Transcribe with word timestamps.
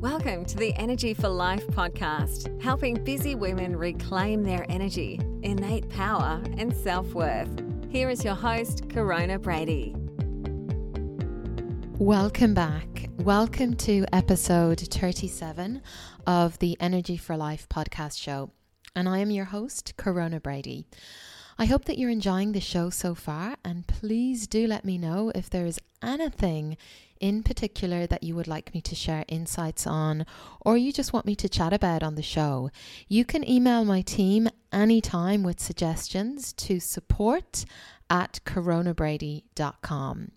Welcome 0.00 0.46
to 0.46 0.56
the 0.56 0.72
Energy 0.76 1.12
for 1.12 1.28
Life 1.28 1.66
podcast, 1.66 2.62
helping 2.62 3.04
busy 3.04 3.34
women 3.34 3.76
reclaim 3.76 4.42
their 4.42 4.64
energy, 4.70 5.20
innate 5.42 5.90
power, 5.90 6.40
and 6.56 6.74
self 6.74 7.12
worth. 7.12 7.50
Here 7.90 8.08
is 8.08 8.24
your 8.24 8.34
host, 8.34 8.88
Corona 8.88 9.38
Brady. 9.38 9.94
Welcome 11.98 12.54
back. 12.54 13.10
Welcome 13.18 13.74
to 13.74 14.06
episode 14.10 14.80
37 14.80 15.82
of 16.26 16.58
the 16.60 16.78
Energy 16.80 17.18
for 17.18 17.36
Life 17.36 17.68
podcast 17.68 18.18
show. 18.18 18.52
And 18.96 19.06
I 19.06 19.18
am 19.18 19.30
your 19.30 19.44
host, 19.44 19.98
Corona 19.98 20.40
Brady. 20.40 20.86
I 21.58 21.66
hope 21.66 21.84
that 21.84 21.98
you're 21.98 22.10
enjoying 22.10 22.52
the 22.52 22.60
show 22.60 22.90
so 22.90 23.14
far, 23.14 23.56
and 23.64 23.86
please 23.86 24.46
do 24.46 24.66
let 24.66 24.84
me 24.84 24.98
know 24.98 25.30
if 25.34 25.50
there 25.50 25.66
is 25.66 25.80
anything 26.02 26.76
in 27.20 27.42
particular 27.42 28.06
that 28.06 28.22
you 28.22 28.34
would 28.34 28.48
like 28.48 28.72
me 28.72 28.80
to 28.80 28.94
share 28.94 29.24
insights 29.28 29.86
on, 29.86 30.24
or 30.62 30.76
you 30.76 30.92
just 30.92 31.12
want 31.12 31.26
me 31.26 31.36
to 31.36 31.48
chat 31.48 31.72
about 31.72 32.02
on 32.02 32.14
the 32.14 32.22
show. 32.22 32.70
You 33.08 33.24
can 33.24 33.48
email 33.48 33.84
my 33.84 34.00
team 34.00 34.48
anytime 34.72 35.42
with 35.42 35.60
suggestions 35.60 36.52
to 36.54 36.80
support 36.80 37.66
at 38.10 38.40
coronabrady.com. 38.44 40.32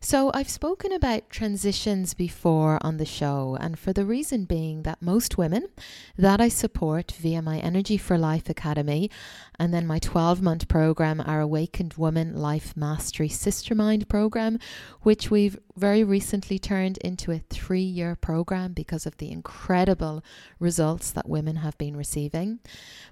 So, 0.00 0.30
I've 0.32 0.48
spoken 0.48 0.92
about 0.92 1.28
transitions 1.28 2.14
before 2.14 2.78
on 2.82 2.98
the 2.98 3.04
show, 3.04 3.58
and 3.60 3.76
for 3.76 3.92
the 3.92 4.04
reason 4.04 4.44
being 4.44 4.84
that 4.84 5.02
most 5.02 5.36
women 5.36 5.66
that 6.16 6.40
I 6.40 6.48
support 6.48 7.10
via 7.18 7.42
my 7.42 7.58
Energy 7.58 7.96
for 7.96 8.16
Life 8.16 8.48
Academy 8.48 9.10
and 9.58 9.74
then 9.74 9.88
my 9.88 9.98
12 9.98 10.40
month 10.40 10.68
program, 10.68 11.20
our 11.20 11.40
Awakened 11.40 11.94
Woman 11.94 12.36
Life 12.36 12.76
Mastery 12.76 13.28
Sistermind 13.28 14.08
program, 14.08 14.60
which 15.02 15.32
we've 15.32 15.58
very 15.76 16.04
recently 16.04 16.58
turned 16.58 16.98
into 16.98 17.32
a 17.32 17.38
three 17.50 17.80
year 17.80 18.14
program 18.14 18.72
because 18.72 19.04
of 19.04 19.16
the 19.16 19.32
incredible 19.32 20.22
results 20.60 21.10
that 21.10 21.28
women 21.28 21.56
have 21.56 21.76
been 21.76 21.96
receiving. 21.96 22.60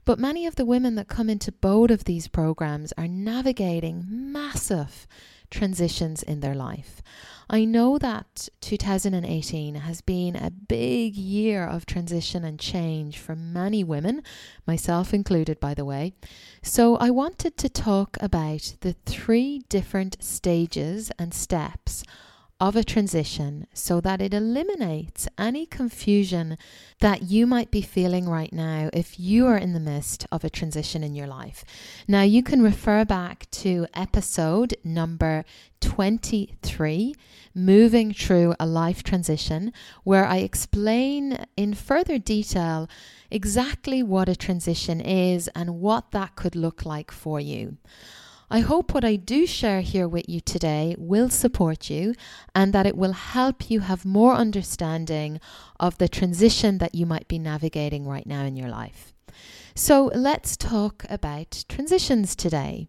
But 0.05 0.20
many 0.20 0.47
of 0.47 0.55
the 0.55 0.65
women 0.65 0.95
that 0.95 1.09
come 1.09 1.29
into 1.29 1.51
both 1.51 1.91
of 1.91 2.05
these 2.05 2.29
programs 2.29 2.93
are 2.97 3.09
navigating 3.09 3.95
massive 3.97 5.06
transitions 5.50 6.22
in 6.22 6.41
their 6.41 6.55
life. 6.55 7.02
I 7.48 7.64
know 7.64 7.97
that 7.98 8.48
2018 8.61 9.77
has 9.77 10.00
been 10.00 10.34
a 10.34 10.50
big 10.50 11.14
year 11.14 11.64
of 11.64 11.86
transition 11.86 12.44
and 12.44 12.58
change 12.58 13.19
for 13.19 13.36
many 13.36 13.84
women, 13.84 14.22
myself 14.67 15.14
included, 15.14 15.61
by 15.61 15.72
the 15.72 15.84
way. 15.84 16.14
So 16.62 16.97
I 16.97 17.11
wanted 17.11 17.56
to 17.58 17.69
talk 17.69 18.17
about 18.20 18.74
the 18.80 18.94
three 19.06 19.62
different 19.69 20.17
stages 20.20 21.12
and 21.20 21.33
steps 21.33 22.02
of 22.59 22.75
a 22.75 22.85
transition 22.85 23.67
so 23.75 24.01
that 24.01 24.23
it 24.23 24.33
eliminates 24.33 25.29
any 25.37 25.67
confusion 25.67 26.57
that 27.01 27.23
you 27.23 27.47
might 27.47 27.71
be 27.71 27.83
feeling 27.83 28.27
right 28.27 28.53
now 28.53 28.89
if 28.95 29.21
you 29.21 29.47
are 29.47 29.59
in 29.59 29.75
the 29.75 29.81
midst 29.81 30.27
of 30.33 30.43
a 30.43 30.48
transition 30.48 31.05
in 31.05 31.15
your 31.15 31.27
life. 31.27 31.65
Now, 32.09 32.23
you 32.23 32.43
can 32.43 32.63
refer 32.63 33.05
back 33.05 33.51
to 33.63 33.87
episode 33.93 34.75
number 34.83 35.45
23, 35.83 37.15
Moving 37.55 38.15
Through 38.15 38.55
a 38.59 38.67
Life 38.67 39.03
Transition, 39.03 39.70
where 40.05 40.25
I 40.25 40.39
explain 40.39 41.45
in 41.59 41.75
further 41.75 42.19
detail 42.19 42.89
exactly 43.31 44.03
what 44.03 44.31
a 44.31 44.37
transition 44.37 45.03
is 45.03 45.48
and 45.48 45.79
what 45.81 46.13
that 46.13 46.37
could 46.37 46.57
look 46.57 46.87
like 46.87 47.11
for 47.11 47.39
you. 47.39 47.77
I 48.48 48.61
hope 48.61 48.94
what 48.94 49.05
I 49.05 49.16
do 49.16 49.44
share 49.44 49.80
here 49.80 50.06
with 50.06 50.28
you 50.28 50.41
today 50.41 50.94
will 50.98 51.28
support 51.28 51.91
you 51.91 52.14
and 52.55 52.72
that 52.72 52.86
it 52.86 52.97
will 52.97 53.12
help 53.12 53.69
you 53.70 53.80
have 53.80 54.05
more 54.05 54.34
understanding 54.34 55.41
of 55.80 55.98
the 55.98 56.08
transition 56.08 56.78
that 56.78 56.94
you 56.94 57.06
might 57.06 57.27
be 57.27 57.41
navigating 57.41 58.06
right 58.06 58.27
now 58.27 58.44
in 58.44 58.55
your 58.55 58.69
life. 58.69 59.12
So 59.74 60.12
let's 60.14 60.56
talk 60.56 61.05
about 61.11 61.64
transitions 61.69 62.36
today. 62.36 62.89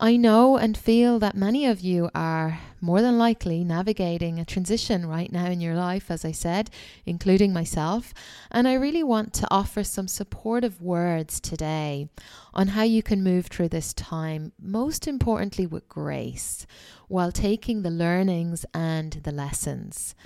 I 0.00 0.16
know 0.16 0.56
and 0.56 0.76
feel 0.76 1.20
that 1.20 1.36
many 1.36 1.66
of 1.66 1.80
you 1.80 2.10
are 2.14 2.58
more 2.80 3.00
than 3.00 3.16
likely 3.16 3.62
navigating 3.62 4.38
a 4.38 4.44
transition 4.44 5.06
right 5.06 5.30
now 5.30 5.46
in 5.46 5.60
your 5.60 5.76
life, 5.76 6.10
as 6.10 6.24
I 6.24 6.32
said, 6.32 6.68
including 7.06 7.52
myself. 7.52 8.12
And 8.50 8.66
I 8.66 8.74
really 8.74 9.04
want 9.04 9.32
to 9.34 9.48
offer 9.52 9.84
some 9.84 10.08
supportive 10.08 10.82
words 10.82 11.38
today 11.38 12.08
on 12.52 12.68
how 12.68 12.82
you 12.82 13.02
can 13.02 13.22
move 13.22 13.46
through 13.46 13.68
this 13.68 13.94
time, 13.94 14.52
most 14.60 15.06
importantly 15.06 15.66
with 15.66 15.88
grace, 15.88 16.66
while 17.06 17.30
taking 17.30 17.82
the 17.82 17.90
learnings 17.90 18.66
and 18.74 19.12
the 19.12 19.32
lessons. 19.32 20.16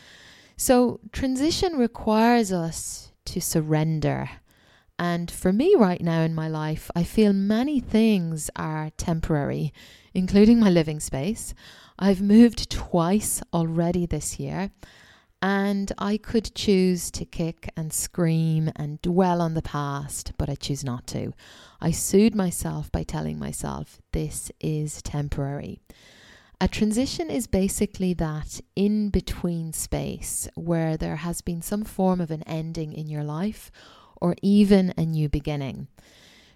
So, 0.56 0.98
transition 1.12 1.76
requires 1.76 2.50
us 2.52 3.12
to 3.26 3.40
surrender 3.40 4.30
and 4.98 5.31
for 5.31 5.53
me, 5.53 5.75
right 5.76 6.00
now 6.00 6.22
in 6.22 6.34
my 6.34 6.48
life, 6.48 6.91
I 6.97 7.04
feel 7.04 7.32
many 7.32 7.78
things 7.78 8.50
are 8.56 8.91
temporary, 8.97 9.72
including 10.12 10.59
my 10.59 10.70
living 10.70 10.98
space. 10.98 11.54
I've 11.98 12.20
moved 12.20 12.69
twice 12.70 13.41
already 13.54 14.06
this 14.06 14.41
year, 14.41 14.72
and 15.41 15.92
I 15.98 16.16
could 16.16 16.53
choose 16.54 17.12
to 17.12 17.25
kick 17.25 17.70
and 17.76 17.92
scream 17.92 18.72
and 18.75 19.00
dwell 19.00 19.41
on 19.41 19.54
the 19.54 19.62
past, 19.62 20.32
but 20.37 20.50
I 20.50 20.56
choose 20.56 20.82
not 20.82 21.06
to. 21.08 21.32
I 21.81 21.92
soothe 21.92 22.34
myself 22.34 22.91
by 22.91 23.04
telling 23.04 23.38
myself 23.38 24.00
this 24.12 24.50
is 24.60 25.00
temporary. 25.03 25.81
A 26.60 26.66
transition 26.66 27.31
is 27.31 27.47
basically 27.47 28.14
that 28.14 28.60
in 28.75 29.10
between 29.10 29.72
space 29.72 30.48
where 30.56 30.97
there 30.97 31.16
has 31.16 31.41
been 31.41 31.62
some 31.62 31.84
form 31.84 32.20
of 32.20 32.32
an 32.32 32.42
ending 32.42 32.92
in 32.92 33.06
your 33.06 33.22
life 33.22 33.70
or 34.20 34.34
even 34.42 34.92
a 34.96 35.04
new 35.04 35.28
beginning. 35.28 35.88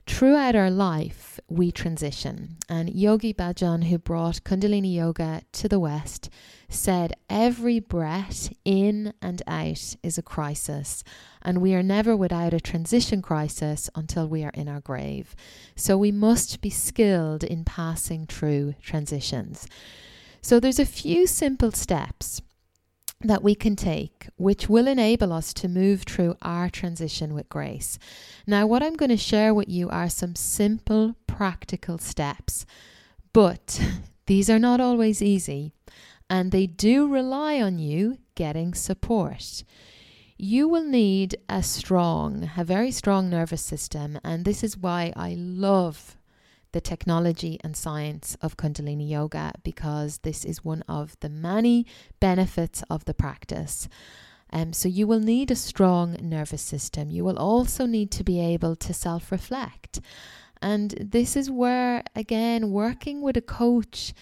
Throughout 0.07 0.57
our 0.57 0.71
life, 0.71 1.39
we 1.49 1.71
transition. 1.71 2.57
And 2.69 2.91
Yogi 2.91 3.33
Bhajan, 3.33 3.85
who 3.85 3.99
brought 3.99 4.43
Kundalini 4.43 4.93
Yoga 4.95 5.43
to 5.53 5.69
the 5.69 5.79
West, 5.79 6.29
said 6.69 7.15
every 7.31 7.79
breath 7.79 8.53
in 8.65 9.15
and 9.23 9.43
out 9.47 9.95
is 10.03 10.19
a 10.19 10.23
crisis, 10.23 11.05
and 11.41 11.63
we 11.63 11.75
are 11.75 11.85
never 11.85 12.17
without 12.17 12.53
a 12.53 12.61
transition 12.61 13.23
crisis 13.23 13.89
until 13.95 14.27
we 14.27 14.43
are 14.43 14.53
in 14.55 14.69
our 14.69 14.81
grave. 14.81 15.37
So 15.77 15.97
we 15.97 16.11
must 16.11 16.61
be 16.61 16.71
skilled 16.71 17.45
in 17.45 17.65
passing 17.65 18.27
through 18.27 18.75
transitions. 18.83 19.69
So 20.41 20.59
there's 20.59 20.81
a 20.81 20.87
few 20.87 21.29
simple 21.29 21.71
steps 21.71 22.43
that 23.29 23.43
we 23.43 23.55
can 23.55 23.77
take, 23.77 24.29
which 24.37 24.69
will 24.69 24.87
enable 24.87 25.33
us 25.33 25.53
to 25.55 25.69
move 25.69 26.03
through 26.03 26.37
our 26.43 26.69
transition 26.69 27.35
with 27.35 27.49
grace. 27.49 27.99
Now, 28.47 28.67
what 28.67 28.83
I'm 28.83 28.97
going 28.97 29.11
to 29.11 29.17
share 29.17 29.55
with 29.55 29.69
you 29.69 29.89
are 29.91 30.09
some 30.09 30.35
simple, 30.35 31.15
practical 31.27 31.99
steps, 31.99 32.67
but 33.33 33.81
these 34.27 34.51
are 34.51 34.59
not 34.59 34.81
always 34.81 35.23
easy, 35.23 35.73
and 36.29 36.51
they 36.51 36.67
do 36.67 37.07
rely 37.09 37.61
on 37.61 37.79
you 37.79 38.19
getting 38.35 38.75
support. 38.75 39.65
You 40.37 40.67
will 40.67 40.85
need 40.85 41.37
a 41.49 41.63
strong, 41.63 42.51
a 42.57 42.65
very 42.65 42.91
strong 42.91 43.31
nervous 43.31 43.63
system, 43.63 44.19
and 44.25 44.45
this 44.45 44.65
is 44.65 44.77
why 44.77 45.13
I 45.15 45.37
love 45.39 46.17
the 46.73 46.81
technology 46.81 47.59
and 47.63 47.77
science 47.77 48.37
of 48.43 48.57
Kundalini 48.57 49.09
Yoga 49.09 49.53
because 49.63 50.19
this 50.19 50.45
is 50.45 50.65
one 50.65 50.83
of 50.89 51.17
the 51.21 51.29
many 51.29 51.87
benefits 52.21 52.83
of 52.91 53.05
the 53.05 53.15
practice. 53.15 53.89
Um, 54.55 54.73
so, 54.75 54.89
you 54.89 55.07
will 55.07 55.21
need 55.21 55.51
a 55.51 55.57
strong 55.57 56.17
nervous 56.21 56.61
system. 56.61 57.11
You 57.11 57.25
will 57.25 57.39
also 57.39 57.87
need 57.87 58.11
to 58.13 58.25
be 58.25 58.39
able 58.39 58.77
to 58.77 58.93
self 58.93 59.33
reflect. 59.33 60.01
And 60.61 60.91
this 61.01 61.37
is 61.37 61.51
where, 61.51 62.05
again, 62.15 62.71
working 62.71 63.23
with 63.23 63.37
a 63.37 63.43
coach 63.43 64.13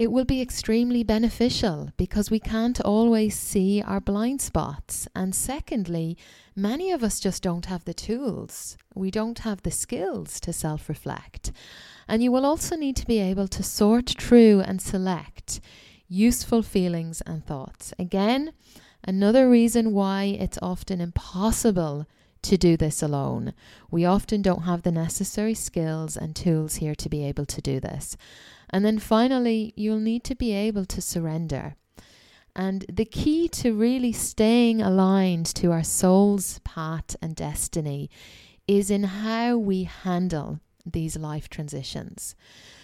it 0.00 0.10
will 0.10 0.24
be 0.24 0.40
extremely 0.40 1.04
beneficial 1.04 1.90
because 1.98 2.30
we 2.30 2.40
can't 2.40 2.80
always 2.80 3.38
see 3.38 3.82
our 3.82 4.00
blind 4.00 4.40
spots. 4.40 5.06
And 5.14 5.34
secondly, 5.34 6.16
many 6.56 6.90
of 6.90 7.04
us 7.04 7.20
just 7.20 7.42
don't 7.42 7.66
have 7.66 7.84
the 7.84 7.92
tools, 7.92 8.78
we 8.94 9.10
don't 9.10 9.40
have 9.40 9.62
the 9.62 9.70
skills 9.70 10.40
to 10.40 10.54
self 10.54 10.88
reflect. 10.88 11.52
And 12.08 12.22
you 12.22 12.32
will 12.32 12.46
also 12.46 12.76
need 12.76 12.96
to 12.96 13.06
be 13.06 13.18
able 13.18 13.46
to 13.48 13.62
sort 13.62 14.14
through 14.18 14.60
and 14.60 14.80
select 14.80 15.60
useful 16.08 16.62
feelings 16.62 17.20
and 17.26 17.44
thoughts. 17.44 17.92
Again, 17.98 18.54
another 19.04 19.50
reason 19.50 19.92
why 19.92 20.24
it's 20.40 20.58
often 20.62 21.02
impossible 21.02 22.06
to 22.42 22.56
do 22.56 22.76
this 22.78 23.02
alone. 23.02 23.52
We 23.90 24.06
often 24.06 24.40
don't 24.40 24.62
have 24.62 24.80
the 24.80 24.92
necessary 24.92 25.52
skills 25.52 26.16
and 26.16 26.34
tools 26.34 26.76
here 26.76 26.94
to 26.94 27.08
be 27.10 27.22
able 27.22 27.44
to 27.44 27.60
do 27.60 27.80
this. 27.80 28.16
And 28.70 28.84
then 28.84 28.98
finally, 28.98 29.72
you'll 29.76 29.98
need 29.98 30.24
to 30.24 30.34
be 30.34 30.52
able 30.52 30.84
to 30.86 31.00
surrender. 31.00 31.74
And 32.54 32.84
the 32.92 33.04
key 33.04 33.48
to 33.48 33.74
really 33.74 34.12
staying 34.12 34.80
aligned 34.80 35.46
to 35.56 35.72
our 35.72 35.84
soul's 35.84 36.58
path 36.60 37.16
and 37.22 37.34
destiny 37.34 38.10
is 38.66 38.90
in 38.90 39.04
how 39.04 39.56
we 39.56 39.84
handle 39.84 40.60
these 40.86 41.16
life 41.16 41.48
transitions. 41.48 42.34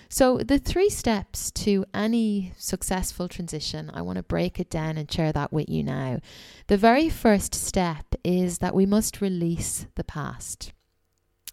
So, 0.09 0.38
the 0.38 0.59
three 0.59 0.88
steps 0.88 1.50
to 1.53 1.85
any 1.93 2.53
successful 2.56 3.27
transition, 3.29 3.91
I 3.93 4.03
want 4.03 4.17
to 4.17 4.23
break 4.23 4.61
it 4.61 4.71
down 4.71 4.97
and 4.99 5.11
share 5.11 5.33
that 5.33 5.53
with 5.53 5.69
you 5.69 5.83
now. 5.83 6.21
The 6.69 6.77
very 6.77 7.09
first 7.09 7.55
step 7.55 8.15
is 8.23 8.59
that 8.59 8.75
we 8.75 8.87
must 8.87 9.21
release 9.21 9.87
the 9.97 10.05
past. 10.05 10.73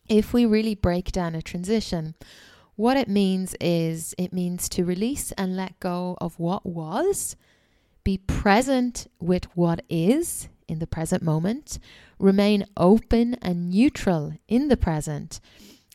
If 0.07 0.33
we 0.33 0.45
really 0.45 0.75
break 0.75 1.11
down 1.11 1.33
a 1.33 1.41
transition, 1.41 2.13
what 2.75 2.97
it 2.97 3.07
means 3.07 3.55
is 3.61 4.15
it 4.17 4.33
means 4.33 4.67
to 4.69 4.85
release 4.85 5.31
and 5.33 5.55
let 5.55 5.79
go 5.79 6.17
of 6.19 6.39
what 6.39 6.65
was, 6.65 7.35
be 8.03 8.17
present 8.17 9.07
with 9.19 9.45
what 9.55 9.83
is 9.89 10.49
in 10.67 10.79
the 10.79 10.87
present 10.87 11.23
moment, 11.23 11.79
remain 12.19 12.65
open 12.77 13.35
and 13.35 13.69
neutral 13.69 14.33
in 14.47 14.69
the 14.69 14.77
present, 14.77 15.39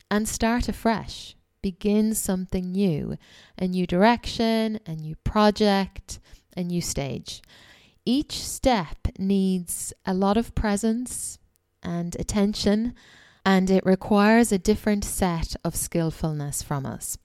and 0.09 0.27
start 0.27 0.69
afresh 0.69 1.35
begin 1.61 2.13
something 2.13 2.71
new, 2.71 3.17
a 3.57 3.67
new 3.67 3.85
direction, 3.85 4.79
a 4.85 4.95
new 4.95 5.15
project, 5.23 6.19
a 6.55 6.63
new 6.63 6.81
stage. 6.81 7.41
Each 8.05 8.41
step 8.41 8.97
needs 9.17 9.93
a 10.05 10.13
lot 10.13 10.37
of 10.37 10.55
presence 10.55 11.37
and 11.83 12.15
attention, 12.19 12.95
and 13.45 13.69
it 13.69 13.85
requires 13.85 14.51
a 14.51 14.57
different 14.57 15.03
set 15.03 15.55
of 15.63 15.75
skillfulness 15.75 16.61
from 16.61 16.85
us. 16.85 17.17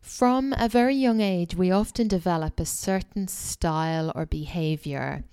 From 0.00 0.54
a 0.58 0.68
very 0.68 0.94
young 0.94 1.20
age, 1.20 1.54
we 1.54 1.70
often 1.70 2.08
develop 2.08 2.60
a 2.60 2.66
certain 2.66 3.26
style 3.26 4.12
or 4.14 4.26
behavior 4.26 5.24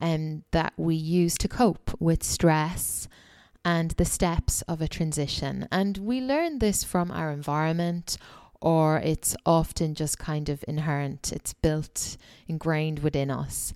um, 0.00 0.44
that 0.50 0.74
we 0.76 0.94
use 0.94 1.36
to 1.38 1.48
cope 1.48 1.90
with 1.98 2.22
stress 2.22 3.08
and 3.64 3.92
the 3.92 4.04
steps 4.04 4.62
of 4.62 4.80
a 4.80 4.88
transition. 4.88 5.66
And 5.72 5.98
we 5.98 6.20
learn 6.20 6.58
this 6.58 6.84
from 6.84 7.10
our 7.10 7.30
environment, 7.30 8.18
or 8.60 8.98
it's 8.98 9.36
often 9.46 9.94
just 9.94 10.18
kind 10.18 10.48
of 10.48 10.64
inherent, 10.68 11.32
it's 11.32 11.54
built, 11.54 12.16
ingrained 12.46 13.00
within 13.00 13.30
us. 13.30 13.72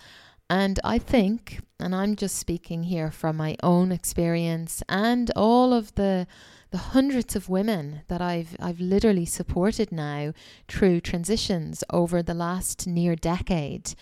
And 0.50 0.78
I 0.84 0.98
think, 0.98 1.60
and 1.80 1.94
I'm 1.94 2.14
just 2.16 2.36
speaking 2.36 2.84
here 2.84 3.10
from 3.10 3.36
my 3.36 3.56
own 3.62 3.90
experience 3.90 4.82
and 4.88 5.30
all 5.36 5.72
of 5.72 5.94
the 5.94 6.26
the 6.70 6.78
hundreds 6.78 7.36
of 7.36 7.50
women 7.50 8.00
that 8.08 8.22
I've 8.22 8.56
I've 8.58 8.80
literally 8.80 9.26
supported 9.26 9.92
now 9.92 10.32
through 10.68 11.00
transitions 11.00 11.84
over 11.90 12.22
the 12.22 12.34
last 12.34 12.86
near 12.86 13.14
decade. 13.14 13.94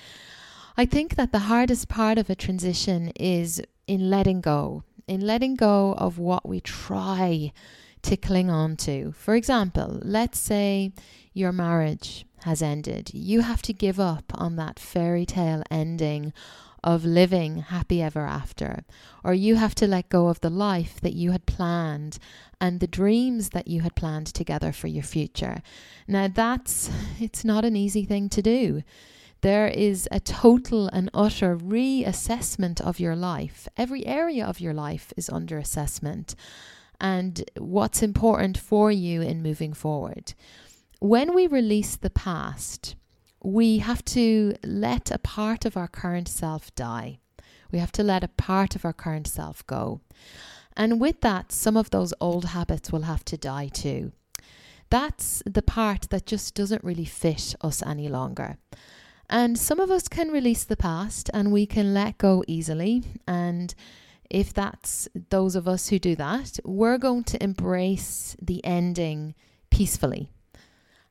I 0.76 0.86
think 0.86 1.16
that 1.16 1.32
the 1.32 1.50
hardest 1.50 1.88
part 1.88 2.16
of 2.16 2.30
a 2.30 2.36
transition 2.36 3.08
is 3.16 3.60
in 3.86 4.08
letting 4.08 4.40
go, 4.40 4.84
in 5.08 5.20
letting 5.20 5.56
go 5.56 5.94
of 5.98 6.18
what 6.18 6.48
we 6.48 6.60
try 6.60 7.52
to 8.02 8.16
cling 8.16 8.50
on 8.50 8.76
to. 8.76 9.12
For 9.12 9.34
example, 9.34 9.98
let's 10.02 10.38
say 10.38 10.92
your 11.34 11.52
marriage 11.52 12.24
has 12.42 12.62
ended. 12.62 13.10
You 13.12 13.42
have 13.42 13.62
to 13.62 13.72
give 13.72 14.00
up 14.00 14.32
on 14.34 14.56
that 14.56 14.78
fairy 14.78 15.26
tale 15.26 15.62
ending 15.70 16.32
of 16.82 17.04
living 17.04 17.58
happy 17.58 18.00
ever 18.00 18.26
after, 18.26 18.84
or 19.22 19.34
you 19.34 19.56
have 19.56 19.74
to 19.74 19.86
let 19.86 20.08
go 20.08 20.28
of 20.28 20.40
the 20.40 20.50
life 20.50 21.00
that 21.00 21.12
you 21.12 21.30
had 21.32 21.44
planned 21.46 22.18
and 22.60 22.80
the 22.80 22.86
dreams 22.86 23.50
that 23.50 23.68
you 23.68 23.82
had 23.82 23.94
planned 23.94 24.26
together 24.26 24.72
for 24.72 24.86
your 24.86 25.02
future. 25.02 25.62
Now, 26.08 26.28
that's 26.28 26.90
it's 27.20 27.44
not 27.44 27.64
an 27.64 27.76
easy 27.76 28.04
thing 28.04 28.28
to 28.30 28.42
do. 28.42 28.82
There 29.42 29.68
is 29.68 30.06
a 30.10 30.20
total 30.20 30.88
and 30.88 31.10
utter 31.14 31.56
reassessment 31.56 32.80
of 32.80 33.00
your 33.00 33.16
life. 33.16 33.68
Every 33.76 34.06
area 34.06 34.44
of 34.44 34.60
your 34.60 34.74
life 34.74 35.12
is 35.16 35.30
under 35.30 35.56
assessment 35.56 36.34
and 37.00 37.42
what's 37.56 38.02
important 38.02 38.58
for 38.58 38.92
you 38.92 39.22
in 39.22 39.42
moving 39.42 39.72
forward. 39.72 40.34
When 41.00 41.34
we 41.34 41.46
release 41.46 41.96
the 41.96 42.10
past, 42.10 42.94
we 43.42 43.78
have 43.78 44.04
to 44.04 44.54
let 44.62 45.10
a 45.10 45.18
part 45.18 45.64
of 45.64 45.74
our 45.74 45.88
current 45.88 46.28
self 46.28 46.74
die. 46.74 47.20
We 47.72 47.78
have 47.78 47.90
to 47.92 48.02
let 48.02 48.22
a 48.22 48.28
part 48.28 48.76
of 48.76 48.84
our 48.84 48.92
current 48.92 49.26
self 49.26 49.66
go. 49.66 50.02
And 50.76 51.00
with 51.00 51.22
that, 51.22 51.52
some 51.52 51.78
of 51.78 51.88
those 51.88 52.12
old 52.20 52.44
habits 52.46 52.92
will 52.92 53.02
have 53.02 53.24
to 53.24 53.38
die 53.38 53.68
too. 53.68 54.12
That's 54.90 55.42
the 55.46 55.62
part 55.62 56.10
that 56.10 56.26
just 56.26 56.54
doesn't 56.54 56.84
really 56.84 57.06
fit 57.06 57.54
us 57.62 57.82
any 57.82 58.10
longer. 58.10 58.58
And 59.30 59.58
some 59.58 59.80
of 59.80 59.90
us 59.90 60.06
can 60.06 60.28
release 60.28 60.64
the 60.64 60.76
past 60.76 61.30
and 61.32 61.50
we 61.50 61.64
can 61.64 61.94
let 61.94 62.18
go 62.18 62.44
easily. 62.46 63.04
And 63.26 63.74
if 64.28 64.52
that's 64.52 65.08
those 65.30 65.56
of 65.56 65.66
us 65.66 65.88
who 65.88 65.98
do 65.98 66.14
that, 66.16 66.60
we're 66.62 66.98
going 66.98 67.24
to 67.24 67.42
embrace 67.42 68.36
the 68.42 68.62
ending 68.66 69.34
peacefully. 69.70 70.30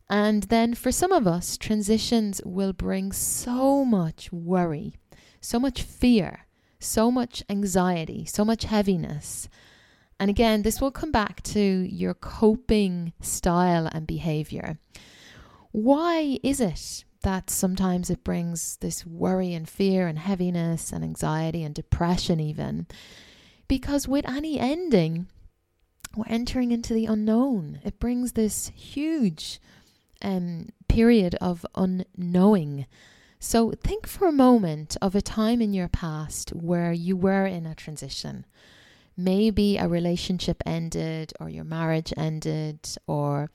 And 0.09 0.43
then 0.43 0.73
for 0.73 0.91
some 0.91 1.11
of 1.11 1.27
us, 1.27 1.57
transitions 1.57 2.41
will 2.43 2.73
bring 2.73 3.11
so 3.11 3.85
much 3.85 4.31
worry, 4.31 4.95
so 5.39 5.59
much 5.59 5.83
fear, 5.83 6.47
so 6.79 7.11
much 7.11 7.43
anxiety, 7.49 8.25
so 8.25 8.43
much 8.43 8.63
heaviness. 8.63 9.47
And 10.19 10.29
again, 10.29 10.63
this 10.63 10.81
will 10.81 10.91
come 10.91 11.11
back 11.11 11.43
to 11.43 11.59
your 11.59 12.13
coping 12.13 13.13
style 13.21 13.87
and 13.91 14.07
behavior. 14.07 14.79
Why 15.71 16.39
is 16.43 16.59
it 16.59 17.05
that 17.21 17.49
sometimes 17.49 18.09
it 18.09 18.23
brings 18.23 18.77
this 18.77 19.05
worry 19.05 19.53
and 19.53 19.67
fear 19.67 20.07
and 20.07 20.19
heaviness 20.19 20.91
and 20.91 21.03
anxiety 21.03 21.63
and 21.63 21.75
depression, 21.75 22.39
even. 22.39 22.87
Because 23.67 24.07
with 24.07 24.27
any 24.27 24.59
ending, 24.59 25.27
we're 26.15 26.25
entering 26.27 26.71
into 26.71 26.93
the 26.93 27.05
unknown. 27.05 27.79
It 27.83 27.99
brings 27.99 28.33
this 28.33 28.69
huge 28.69 29.59
um, 30.21 30.69
period 30.87 31.35
of 31.35 31.65
unknowing. 31.75 32.85
So 33.39 33.71
think 33.71 34.05
for 34.05 34.27
a 34.27 34.33
moment 34.33 34.97
of 35.01 35.15
a 35.15 35.21
time 35.21 35.61
in 35.61 35.73
your 35.73 35.87
past 35.87 36.49
where 36.49 36.91
you 36.91 37.15
were 37.15 37.45
in 37.45 37.65
a 37.65 37.75
transition. 37.75 38.45
Maybe 39.15 39.77
a 39.77 39.87
relationship 39.87 40.61
ended, 40.65 41.33
or 41.39 41.49
your 41.49 41.63
marriage 41.63 42.13
ended, 42.17 42.79
or 43.07 43.49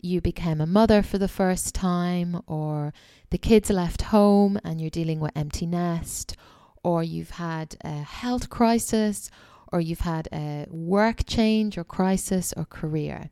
you 0.00 0.20
became 0.20 0.60
a 0.60 0.66
mother 0.66 1.02
for 1.02 1.18
the 1.18 1.28
first 1.28 1.74
time, 1.74 2.40
or 2.46 2.92
the 3.30 3.38
kids 3.38 3.70
left 3.70 4.02
home 4.02 4.58
and 4.62 4.80
you're 4.80 4.90
dealing 4.90 5.20
with 5.20 5.32
empty 5.34 5.66
nest, 5.66 6.36
or 6.82 7.02
you've 7.02 7.30
had 7.30 7.76
a 7.82 8.02
health 8.02 8.48
crisis, 8.48 9.30
or 9.72 9.80
you've 9.80 10.00
had 10.00 10.28
a 10.32 10.66
work 10.70 11.26
change 11.26 11.76
or 11.76 11.84
crisis 11.84 12.54
or 12.56 12.64
career. 12.64 13.30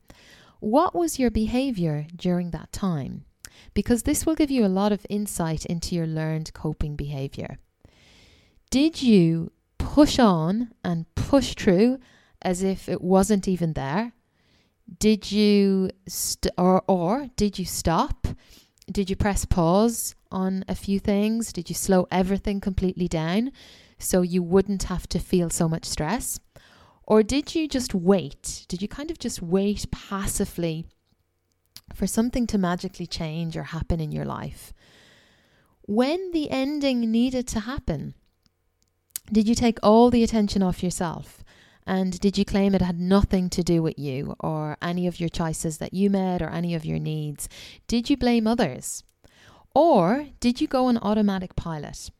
What 0.64 0.94
was 0.94 1.18
your 1.18 1.30
behavior 1.30 2.06
during 2.16 2.52
that 2.52 2.72
time? 2.72 3.26
Because 3.74 4.04
this 4.04 4.24
will 4.24 4.34
give 4.34 4.50
you 4.50 4.64
a 4.64 4.76
lot 4.80 4.92
of 4.92 5.04
insight 5.10 5.66
into 5.66 5.94
your 5.94 6.06
learned 6.06 6.54
coping 6.54 6.96
behavior. 6.96 7.58
Did 8.70 9.02
you 9.02 9.52
push 9.76 10.18
on 10.18 10.70
and 10.82 11.04
push 11.16 11.54
through 11.54 11.98
as 12.40 12.62
if 12.62 12.88
it 12.88 13.02
wasn't 13.02 13.46
even 13.46 13.74
there? 13.74 14.14
Did 14.98 15.30
you 15.30 15.90
st- 16.08 16.54
or 16.56 16.82
or 16.88 17.28
did 17.36 17.58
you 17.58 17.66
stop? 17.66 18.26
Did 18.90 19.10
you 19.10 19.16
press 19.16 19.44
pause 19.44 20.14
on 20.32 20.64
a 20.66 20.74
few 20.74 20.98
things? 20.98 21.52
Did 21.52 21.68
you 21.68 21.74
slow 21.74 22.06
everything 22.10 22.58
completely 22.62 23.06
down 23.06 23.52
so 23.98 24.22
you 24.22 24.42
wouldn't 24.42 24.84
have 24.84 25.06
to 25.10 25.18
feel 25.18 25.50
so 25.50 25.68
much 25.68 25.84
stress? 25.84 26.40
Or 27.06 27.22
did 27.22 27.54
you 27.54 27.68
just 27.68 27.94
wait? 27.94 28.64
Did 28.68 28.80
you 28.80 28.88
kind 28.88 29.10
of 29.10 29.18
just 29.18 29.42
wait 29.42 29.90
passively 29.90 30.86
for 31.94 32.06
something 32.06 32.46
to 32.48 32.58
magically 32.58 33.06
change 33.06 33.56
or 33.56 33.64
happen 33.64 34.00
in 34.00 34.12
your 34.12 34.24
life? 34.24 34.72
When 35.82 36.30
the 36.32 36.50
ending 36.50 37.10
needed 37.10 37.46
to 37.48 37.60
happen, 37.60 38.14
did 39.30 39.46
you 39.46 39.54
take 39.54 39.78
all 39.82 40.10
the 40.10 40.22
attention 40.22 40.62
off 40.62 40.82
yourself? 40.82 41.44
And 41.86 42.18
did 42.18 42.38
you 42.38 42.46
claim 42.46 42.74
it 42.74 42.80
had 42.80 42.98
nothing 42.98 43.50
to 43.50 43.62
do 43.62 43.82
with 43.82 43.98
you 43.98 44.34
or 44.40 44.78
any 44.80 45.06
of 45.06 45.20
your 45.20 45.28
choices 45.28 45.78
that 45.78 45.92
you 45.92 46.08
made 46.08 46.40
or 46.40 46.48
any 46.48 46.74
of 46.74 46.86
your 46.86 46.98
needs? 46.98 47.48
Did 47.86 48.08
you 48.08 48.16
blame 48.16 48.46
others? 48.46 49.04
Or 49.74 50.28
did 50.40 50.60
you 50.60 50.66
go 50.66 50.86
on 50.86 50.96
automatic 50.98 51.54
pilot? 51.56 52.10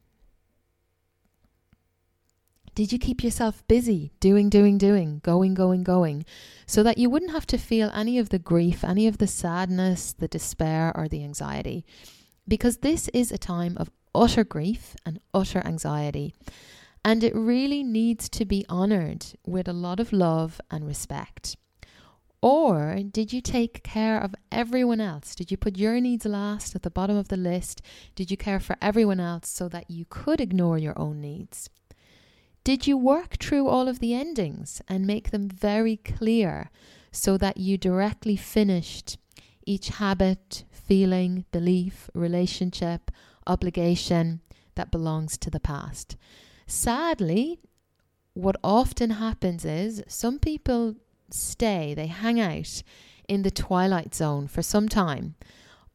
Did 2.74 2.90
you 2.90 2.98
keep 2.98 3.22
yourself 3.22 3.62
busy, 3.68 4.10
doing, 4.18 4.50
doing, 4.50 4.78
doing, 4.78 5.20
going, 5.22 5.54
going, 5.54 5.84
going, 5.84 6.24
so 6.66 6.82
that 6.82 6.98
you 6.98 7.08
wouldn't 7.08 7.30
have 7.30 7.46
to 7.46 7.58
feel 7.58 7.90
any 7.94 8.18
of 8.18 8.30
the 8.30 8.38
grief, 8.40 8.82
any 8.82 9.06
of 9.06 9.18
the 9.18 9.28
sadness, 9.28 10.12
the 10.12 10.26
despair, 10.26 10.92
or 10.96 11.06
the 11.06 11.22
anxiety? 11.22 11.84
Because 12.48 12.78
this 12.78 13.08
is 13.14 13.30
a 13.30 13.38
time 13.38 13.76
of 13.76 13.90
utter 14.12 14.42
grief 14.42 14.96
and 15.06 15.20
utter 15.32 15.62
anxiety. 15.64 16.34
And 17.04 17.22
it 17.22 17.34
really 17.36 17.84
needs 17.84 18.28
to 18.30 18.44
be 18.44 18.66
honored 18.68 19.24
with 19.46 19.68
a 19.68 19.72
lot 19.72 20.00
of 20.00 20.12
love 20.12 20.60
and 20.68 20.84
respect. 20.84 21.56
Or 22.42 22.98
did 23.08 23.32
you 23.32 23.40
take 23.40 23.84
care 23.84 24.20
of 24.20 24.34
everyone 24.50 25.00
else? 25.00 25.36
Did 25.36 25.52
you 25.52 25.56
put 25.56 25.78
your 25.78 26.00
needs 26.00 26.26
last 26.26 26.74
at 26.74 26.82
the 26.82 26.90
bottom 26.90 27.16
of 27.16 27.28
the 27.28 27.36
list? 27.36 27.82
Did 28.16 28.32
you 28.32 28.36
care 28.36 28.58
for 28.58 28.76
everyone 28.82 29.20
else 29.20 29.48
so 29.48 29.68
that 29.68 29.90
you 29.90 30.06
could 30.08 30.40
ignore 30.40 30.76
your 30.76 30.98
own 30.98 31.20
needs? 31.20 31.70
Did 32.64 32.86
you 32.86 32.96
work 32.96 33.36
through 33.38 33.68
all 33.68 33.88
of 33.88 33.98
the 33.98 34.14
endings 34.14 34.80
and 34.88 35.06
make 35.06 35.30
them 35.30 35.48
very 35.48 35.98
clear 35.98 36.70
so 37.12 37.36
that 37.38 37.58
you 37.58 37.78
directly 37.78 38.36
finished 38.36 39.18
each 39.66 39.88
habit, 39.88 40.64
feeling, 40.70 41.44
belief, 41.52 42.10
relationship, 42.14 43.10
obligation 43.46 44.40
that 44.74 44.90
belongs 44.90 45.36
to 45.38 45.50
the 45.50 45.60
past. 45.60 46.16
Sadly, 46.66 47.60
what 48.32 48.56
often 48.64 49.10
happens 49.10 49.64
is 49.64 50.02
some 50.08 50.38
people 50.38 50.96
stay, 51.30 51.94
they 51.94 52.06
hang 52.06 52.40
out 52.40 52.82
in 53.28 53.42
the 53.42 53.50
twilight 53.50 54.14
zone 54.14 54.48
for 54.48 54.62
some 54.62 54.88
time 54.88 55.34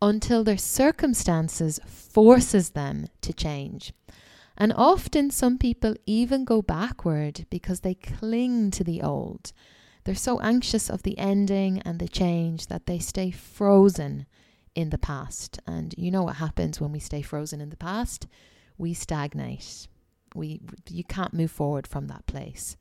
until 0.01 0.43
their 0.43 0.57
circumstances 0.57 1.79
forces 1.85 2.71
them 2.71 3.07
to 3.21 3.33
change. 3.33 3.93
And 4.59 4.73
often 4.75 5.31
some 5.31 5.57
people 5.57 5.95
even 6.05 6.43
go 6.43 6.61
backward 6.61 7.45
because 7.49 7.79
they 7.79 7.93
cling 7.95 8.71
to 8.71 8.83
the 8.83 9.01
old. 9.01 9.53
They're 10.03 10.15
so 10.15 10.39
anxious 10.41 10.89
of 10.89 11.03
the 11.03 11.17
ending 11.17 11.81
and 11.85 11.99
the 11.99 12.09
change 12.09 12.67
that 12.67 12.85
they 12.85 12.99
stay 12.99 13.31
frozen 13.31 14.25
in 14.75 14.89
the 14.89 14.97
past. 14.97 15.59
And 15.65 15.95
you 15.97 16.11
know 16.11 16.23
what 16.23 16.37
happens 16.37 16.81
when 16.81 16.91
we 16.91 16.99
stay 16.99 17.21
frozen 17.21 17.61
in 17.61 17.69
the 17.69 17.77
past? 17.77 18.27
We 18.77 18.93
stagnate. 18.93 19.87
We 20.35 20.61
you 20.89 21.03
can't 21.03 21.33
move 21.33 21.51
forward 21.51 21.87
from 21.87 22.07
that 22.07 22.25
place. 22.25 22.75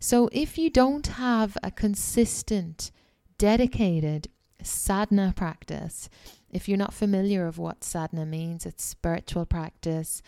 So 0.00 0.28
if 0.32 0.58
you 0.58 0.70
don't 0.70 1.06
have 1.06 1.56
a 1.62 1.70
consistent, 1.70 2.90
dedicated 3.38 4.28
sadhana 4.62 5.32
practice, 5.36 6.08
if 6.50 6.68
you're 6.68 6.78
not 6.78 6.94
familiar 6.94 7.46
of 7.46 7.58
what 7.58 7.84
sadhana 7.84 8.26
means, 8.26 8.66
it's 8.66 8.84
spiritual 8.84 9.46
practice, 9.46 10.22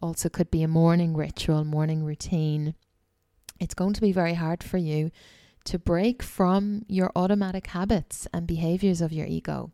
also 0.00 0.28
could 0.28 0.50
be 0.50 0.62
a 0.62 0.68
morning 0.68 1.16
ritual, 1.16 1.64
morning 1.64 2.04
routine. 2.04 2.74
It's 3.58 3.74
going 3.74 3.92
to 3.94 4.00
be 4.00 4.12
very 4.12 4.34
hard 4.34 4.62
for 4.62 4.78
you 4.78 5.10
to 5.64 5.78
break 5.78 6.22
from 6.22 6.84
your 6.88 7.12
automatic 7.14 7.68
habits 7.68 8.26
and 8.32 8.46
behaviors 8.46 9.00
of 9.00 9.12
your 9.12 9.26
ego. 9.26 9.70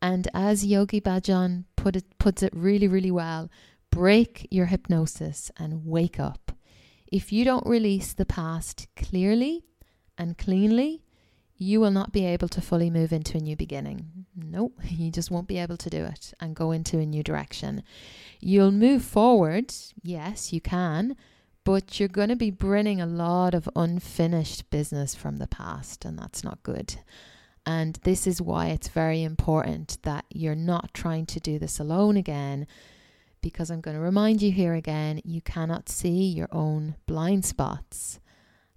And 0.00 0.28
as 0.34 0.64
Yogi 0.64 1.00
Bhajan 1.00 1.64
put 1.74 1.96
it, 1.96 2.18
puts 2.18 2.42
it 2.42 2.52
really, 2.54 2.86
really 2.86 3.10
well, 3.10 3.50
break 3.90 4.46
your 4.50 4.66
hypnosis 4.66 5.50
and 5.56 5.84
wake 5.84 6.20
up. 6.20 6.52
If 7.10 7.32
you 7.32 7.44
don't 7.44 7.66
release 7.66 8.12
the 8.12 8.26
past 8.26 8.88
clearly 8.96 9.64
and 10.18 10.36
cleanly, 10.38 11.02
you 11.56 11.80
will 11.80 11.90
not 11.90 12.12
be 12.12 12.24
able 12.26 12.48
to 12.48 12.60
fully 12.60 12.90
move 12.90 13.12
into 13.12 13.38
a 13.38 13.40
new 13.40 13.56
beginning. 13.56 14.15
Nope, 14.36 14.78
you 14.88 15.10
just 15.10 15.30
won't 15.30 15.48
be 15.48 15.58
able 15.58 15.76
to 15.78 15.90
do 15.90 16.04
it 16.04 16.34
and 16.40 16.54
go 16.54 16.70
into 16.70 16.98
a 16.98 17.06
new 17.06 17.22
direction. 17.22 17.82
You'll 18.40 18.72
move 18.72 19.02
forward, 19.02 19.72
yes, 20.02 20.52
you 20.52 20.60
can, 20.60 21.16
but 21.64 21.98
you're 21.98 22.08
going 22.08 22.28
to 22.28 22.36
be 22.36 22.50
bringing 22.50 23.00
a 23.00 23.06
lot 23.06 23.54
of 23.54 23.68
unfinished 23.74 24.70
business 24.70 25.14
from 25.14 25.38
the 25.38 25.48
past, 25.48 26.04
and 26.04 26.18
that's 26.18 26.44
not 26.44 26.62
good. 26.62 26.96
And 27.64 27.98
this 28.04 28.28
is 28.28 28.40
why 28.40 28.66
it's 28.68 28.86
very 28.86 29.24
important 29.24 29.98
that 30.02 30.24
you're 30.30 30.54
not 30.54 30.94
trying 30.94 31.26
to 31.26 31.40
do 31.40 31.58
this 31.58 31.80
alone 31.80 32.16
again, 32.16 32.68
because 33.40 33.70
I'm 33.70 33.80
going 33.80 33.96
to 33.96 34.02
remind 34.02 34.42
you 34.42 34.52
here 34.52 34.74
again 34.74 35.20
you 35.24 35.40
cannot 35.40 35.88
see 35.88 36.26
your 36.26 36.48
own 36.52 36.94
blind 37.06 37.44
spots. 37.44 38.20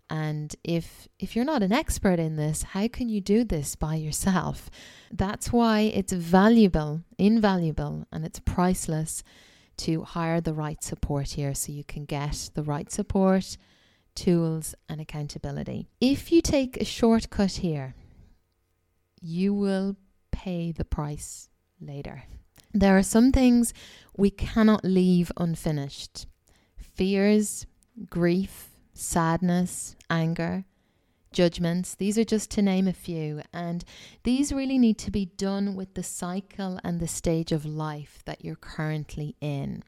And 0.10 0.56
if 0.64 1.08
if 1.20 1.36
you're 1.36 1.46
not 1.46 1.64
an 1.64 1.72
expert 1.72 2.20
in 2.20 2.36
this, 2.36 2.64
how 2.64 2.88
can 2.88 3.10
you 3.10 3.22
do 3.22 3.44
this 3.44 3.76
by 3.76 3.96
yourself? 3.96 4.70
That's 5.12 5.54
why 5.54 5.82
it's 5.82 6.14
valuable, 6.14 7.04
invaluable, 7.18 8.08
and 8.12 8.26
it's 8.26 8.40
priceless 8.40 9.24
to 9.78 10.04
hire 10.04 10.42
the 10.42 10.54
right 10.54 10.84
support 10.84 11.32
here 11.32 11.54
so 11.54 11.72
you 11.72 11.84
can 11.84 12.06
get 12.06 12.50
the 12.54 12.64
right 12.64 12.92
support, 12.92 13.58
tools, 14.16 14.76
and 14.90 15.00
accountability. 15.00 15.88
If 16.02 16.32
you 16.32 16.42
take 16.42 16.78
a 16.78 16.86
shortcut 16.86 17.52
here, 17.52 17.96
you 19.22 19.54
will 19.54 19.96
pay 20.32 20.72
the 20.72 20.86
price 20.86 21.50
later. 21.80 22.24
There 22.74 22.98
are 22.98 23.04
some 23.04 23.32
things 23.32 23.74
we 24.18 24.30
cannot 24.30 24.84
leave 24.84 25.32
unfinished 25.38 26.28
fears, 26.78 27.66
grief, 28.10 28.70
sadness, 28.94 29.96
anger, 30.10 30.66
judgments. 31.32 31.96
These 31.96 32.18
are 32.18 32.24
just 32.24 32.50
to 32.52 32.62
name 32.62 32.88
a 32.88 32.94
few. 32.94 33.42
And 33.54 33.84
these 34.24 34.52
really 34.52 34.78
need 34.78 34.98
to 35.00 35.12
be 35.12 35.26
done 35.26 35.76
with 35.76 35.94
the 35.94 36.04
cycle 36.04 36.80
and 36.84 37.00
the 37.00 37.08
stage 37.08 37.52
of 37.52 37.66
life 37.66 38.20
that 38.26 38.44
you're 38.44 38.56
currently 38.56 39.36
in. 39.42 39.84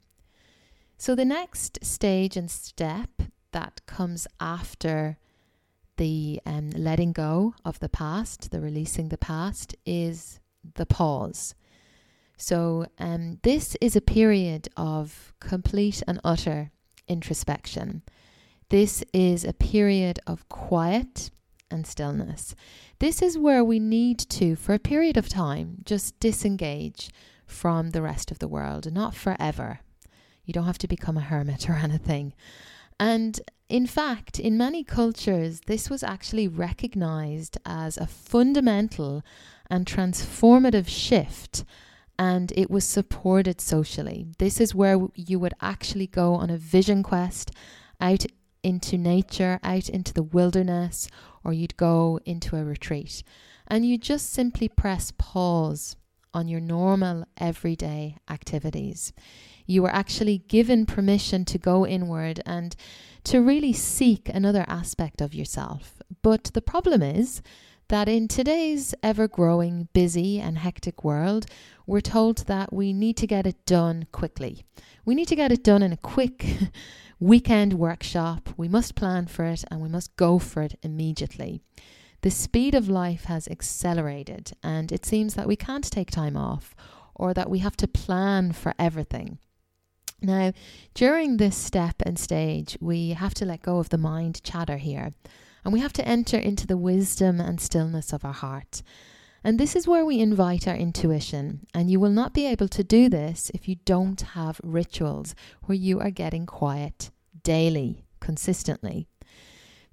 So, 0.97 1.15
the 1.15 1.25
next 1.25 1.83
stage 1.83 2.37
and 2.37 2.49
step 2.49 3.23
that 3.53 3.81
comes 3.87 4.27
after 4.39 5.17
the 5.97 6.39
um, 6.45 6.69
letting 6.71 7.11
go 7.11 7.55
of 7.65 7.79
the 7.79 7.89
past, 7.89 8.51
the 8.51 8.61
releasing 8.61 9.09
the 9.09 9.17
past, 9.17 9.75
is 9.85 10.39
the 10.75 10.85
pause. 10.85 11.55
So, 12.37 12.85
um, 12.99 13.39
this 13.41 13.75
is 13.81 13.95
a 13.95 14.01
period 14.01 14.69
of 14.77 15.33
complete 15.39 16.03
and 16.07 16.19
utter 16.23 16.71
introspection. 17.07 18.03
This 18.71 19.03
is 19.11 19.43
a 19.43 19.51
period 19.51 20.21
of 20.25 20.47
quiet 20.47 21.29
and 21.69 21.85
stillness. 21.85 22.55
This 22.99 23.21
is 23.21 23.37
where 23.37 23.65
we 23.65 23.79
need 23.79 24.17
to, 24.29 24.55
for 24.55 24.73
a 24.73 24.79
period 24.79 25.17
of 25.17 25.27
time, 25.27 25.79
just 25.83 26.17
disengage 26.21 27.09
from 27.45 27.89
the 27.89 28.01
rest 28.01 28.31
of 28.31 28.39
the 28.39 28.47
world, 28.47 28.89
not 28.93 29.13
forever. 29.13 29.81
You 30.45 30.53
don't 30.53 30.67
have 30.67 30.77
to 30.77 30.87
become 30.87 31.17
a 31.17 31.19
hermit 31.19 31.69
or 31.69 31.73
anything. 31.73 32.33
And 32.97 33.41
in 33.67 33.87
fact, 33.87 34.39
in 34.39 34.57
many 34.57 34.85
cultures, 34.85 35.59
this 35.67 35.89
was 35.89 36.01
actually 36.01 36.47
recognized 36.47 37.57
as 37.65 37.97
a 37.97 38.07
fundamental 38.07 39.21
and 39.69 39.85
transformative 39.85 40.87
shift, 40.87 41.65
and 42.17 42.53
it 42.55 42.71
was 42.71 42.85
supported 42.85 43.59
socially. 43.59 44.27
This 44.39 44.61
is 44.61 44.73
where 44.73 44.97
you 45.13 45.39
would 45.39 45.55
actually 45.59 46.07
go 46.07 46.35
on 46.35 46.49
a 46.49 46.55
vision 46.55 47.03
quest 47.03 47.51
out 47.99 48.25
into 48.63 48.97
nature, 48.97 49.59
out 49.63 49.89
into 49.89 50.13
the 50.13 50.23
wilderness, 50.23 51.07
or 51.43 51.53
you'd 51.53 51.77
go 51.77 52.19
into 52.25 52.55
a 52.55 52.63
retreat. 52.63 53.23
And 53.67 53.85
you 53.85 53.97
just 53.97 54.31
simply 54.31 54.67
press 54.67 55.11
pause 55.17 55.95
on 56.33 56.47
your 56.47 56.61
normal 56.61 57.25
everyday 57.37 58.17
activities 58.29 59.13
you 59.71 59.81
were 59.81 59.93
actually 59.93 60.39
given 60.49 60.85
permission 60.85 61.45
to 61.45 61.57
go 61.57 61.85
inward 61.87 62.41
and 62.45 62.75
to 63.23 63.39
really 63.39 63.73
seek 63.73 64.29
another 64.29 64.65
aspect 64.67 65.21
of 65.21 65.33
yourself. 65.33 66.01
But 66.21 66.45
the 66.53 66.61
problem 66.61 67.01
is 67.01 67.41
that 67.87 68.09
in 68.09 68.27
today's 68.27 68.93
ever 69.03 69.27
growing, 69.27 69.87
busy, 69.93 70.39
and 70.39 70.57
hectic 70.57 71.03
world, 71.03 71.45
we're 71.85 72.01
told 72.01 72.39
that 72.47 72.73
we 72.73 72.93
need 72.93 73.17
to 73.17 73.27
get 73.27 73.45
it 73.45 73.65
done 73.65 74.07
quickly. 74.11 74.65
We 75.05 75.15
need 75.15 75.27
to 75.27 75.35
get 75.35 75.51
it 75.51 75.63
done 75.63 75.83
in 75.83 75.93
a 75.93 75.97
quick 75.97 76.45
weekend 77.21 77.73
workshop. 77.73 78.49
We 78.57 78.67
must 78.67 78.95
plan 78.95 79.27
for 79.27 79.45
it 79.45 79.63
and 79.69 79.79
we 79.79 79.87
must 79.87 80.15
go 80.17 80.39
for 80.39 80.63
it 80.63 80.77
immediately. 80.81 81.61
The 82.21 82.31
speed 82.31 82.73
of 82.75 82.89
life 82.89 83.25
has 83.25 83.47
accelerated, 83.47 84.51
and 84.61 84.91
it 84.91 85.05
seems 85.05 85.35
that 85.35 85.47
we 85.47 85.55
can't 85.55 85.89
take 85.89 86.11
time 86.11 86.35
off 86.35 86.75
or 87.15 87.33
that 87.33 87.49
we 87.49 87.59
have 87.59 87.77
to 87.77 87.87
plan 87.87 88.51
for 88.51 88.73
everything. 88.77 89.39
Now, 90.21 90.51
during 90.93 91.37
this 91.37 91.55
step 91.55 91.95
and 92.05 92.19
stage, 92.19 92.77
we 92.79 93.11
have 93.11 93.33
to 93.35 93.45
let 93.45 93.63
go 93.63 93.79
of 93.79 93.89
the 93.89 93.97
mind 93.97 94.43
chatter 94.43 94.77
here, 94.77 95.13
and 95.63 95.73
we 95.73 95.79
have 95.79 95.93
to 95.93 96.07
enter 96.07 96.37
into 96.37 96.67
the 96.67 96.77
wisdom 96.77 97.39
and 97.39 97.59
stillness 97.59 98.13
of 98.13 98.23
our 98.23 98.33
heart. 98.33 98.83
And 99.43 99.59
this 99.59 99.75
is 99.75 99.87
where 99.87 100.05
we 100.05 100.19
invite 100.19 100.67
our 100.67 100.75
intuition, 100.75 101.65
and 101.73 101.89
you 101.89 101.99
will 101.99 102.11
not 102.11 102.33
be 102.33 102.45
able 102.45 102.67
to 102.67 102.83
do 102.83 103.09
this 103.09 103.49
if 103.55 103.67
you 103.67 103.77
don't 103.85 104.21
have 104.21 104.61
rituals 104.63 105.33
where 105.63 105.75
you 105.75 105.99
are 105.99 106.11
getting 106.11 106.45
quiet 106.45 107.09
daily, 107.43 108.05
consistently. 108.19 109.07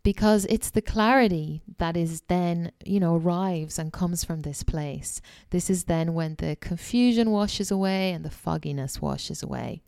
Because 0.03 0.47
it's 0.49 0.71
the 0.71 0.83
clarity 0.83 1.63
that 1.79 1.97
is 1.97 2.23
then, 2.29 2.73
you 2.85 3.01
know, 3.01 3.17
arrives 3.17 3.79
and 3.79 3.93
comes 3.93 4.23
from 4.23 4.43
this 4.43 4.63
place. 4.63 5.21
This 5.51 5.69
is 5.69 5.85
then 5.85 6.15
when 6.15 6.37
the 6.37 6.57
confusion 6.57 7.31
washes 7.31 7.71
away 7.71 8.13
and 8.13 8.25
the 8.25 8.31
fogginess 8.31 9.03
washes 9.03 9.43
away. 9.43 9.83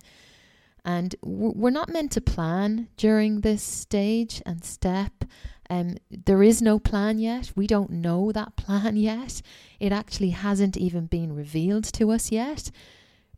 And 0.84 1.14
we're 1.22 1.70
not 1.70 1.90
meant 1.90 2.12
to 2.12 2.20
plan 2.20 2.88
during 2.96 3.42
this 3.42 3.62
stage 3.62 4.42
and 4.46 4.64
step. 4.64 5.24
Um, 5.70 5.96
there 6.10 6.42
is 6.42 6.60
no 6.60 6.80
plan 6.80 7.20
yet. 7.20 7.52
We 7.54 7.68
don't 7.68 7.90
know 7.90 8.32
that 8.32 8.56
plan 8.56 8.96
yet. 8.96 9.40
It 9.78 9.92
actually 9.92 10.30
hasn't 10.30 10.76
even 10.76 11.06
been 11.06 11.34
revealed 11.34 11.84
to 11.94 12.10
us 12.10 12.32
yet. 12.32 12.72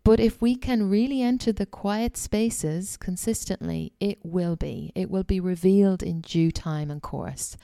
But 0.03 0.19
if 0.19 0.43
we 0.43 0.57
can 0.57 0.91
really 0.91 1.23
enter 1.23 1.53
the 1.53 1.67
quiet 1.67 2.17
spaces 2.17 2.97
consistently, 2.97 3.93
it 4.01 4.19
will 4.25 4.57
be. 4.57 4.91
It 4.95 5.11
will 5.11 5.23
be 5.23 5.39
revealed 5.39 6.03
in 6.03 6.23
due 6.23 6.51
time 6.51 6.91
and 6.91 7.01
course. 7.03 7.57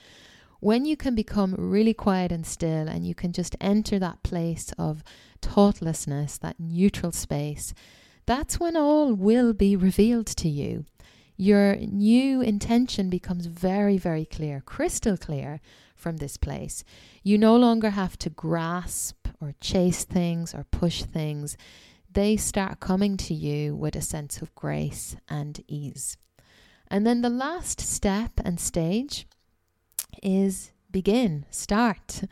When 0.61 0.85
you 0.85 0.95
can 0.95 1.15
become 1.15 1.55
really 1.57 1.93
quiet 1.93 2.31
and 2.31 2.45
still 2.45 2.87
and 2.87 3.05
you 3.05 3.15
can 3.15 3.33
just 3.33 3.55
enter 3.59 3.97
that 3.99 4.23
place 4.23 4.71
of 4.77 5.03
thoughtlessness, 5.41 6.37
that 6.37 6.59
neutral 6.59 7.11
space, 7.11 7.73
that's 8.25 8.59
when 8.59 8.77
all 8.77 9.13
will 9.13 9.53
be 9.53 9.75
revealed 9.75 10.27
to 10.27 10.47
you. 10.47 10.85
Your 11.41 11.77
new 11.77 12.41
intention 12.41 13.09
becomes 13.09 13.45
very, 13.45 13.97
very 13.97 14.25
clear, 14.25 14.59
crystal 14.59 15.15
clear 15.15 15.61
from 15.95 16.17
this 16.17 16.35
place. 16.35 16.83
You 17.23 17.37
no 17.37 17.55
longer 17.55 17.91
have 17.91 18.17
to 18.19 18.29
grasp 18.29 19.29
or 19.39 19.53
chase 19.61 20.03
things 20.03 20.53
or 20.53 20.65
push 20.65 21.03
things, 21.03 21.55
they 22.11 22.35
start 22.35 22.81
coming 22.81 23.15
to 23.15 23.33
you 23.33 23.73
with 23.73 23.95
a 23.95 24.01
sense 24.01 24.41
of 24.41 24.53
grace 24.53 25.15
and 25.29 25.63
ease. 25.65 26.17
And 26.91 27.07
then 27.07 27.21
the 27.21 27.29
last 27.29 27.79
step 27.79 28.31
and 28.43 28.59
stage 28.59 29.25
is 30.21 30.73
begin, 30.91 31.45
start. 31.51 32.23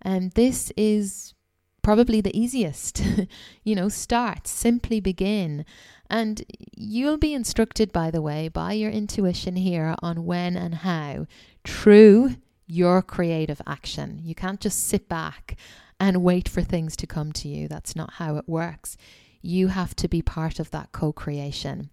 And 0.00 0.30
this 0.30 0.70
is 0.76 1.34
probably 1.82 2.20
the 2.20 2.38
easiest. 2.38 3.02
you 3.64 3.74
know, 3.74 3.88
start, 3.88 4.46
simply 4.46 5.00
begin. 5.00 5.64
And 6.10 6.44
you'll 6.76 7.18
be 7.18 7.34
instructed, 7.34 7.92
by 7.92 8.10
the 8.10 8.22
way, 8.22 8.48
by 8.48 8.72
your 8.72 8.90
intuition 8.90 9.56
here 9.56 9.94
on 10.00 10.24
when 10.24 10.56
and 10.56 10.76
how 10.76 11.26
through 11.64 12.36
your 12.66 13.02
creative 13.02 13.60
action. 13.66 14.20
You 14.22 14.34
can't 14.34 14.60
just 14.60 14.86
sit 14.86 15.08
back 15.08 15.56
and 16.00 16.22
wait 16.22 16.48
for 16.48 16.62
things 16.62 16.96
to 16.96 17.06
come 17.06 17.32
to 17.32 17.48
you. 17.48 17.68
That's 17.68 17.96
not 17.96 18.14
how 18.14 18.36
it 18.36 18.48
works. 18.48 18.96
You 19.42 19.68
have 19.68 19.94
to 19.96 20.08
be 20.08 20.22
part 20.22 20.58
of 20.58 20.70
that 20.70 20.92
co 20.92 21.12
creation. 21.12 21.90